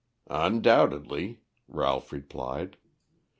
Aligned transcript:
"Undoubtedly," 0.31 1.41
Ralph 1.67 2.11
replied. 2.11 2.77